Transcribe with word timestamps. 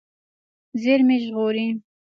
زیرمې 0.81 1.17
ژغورئ. 1.23 1.67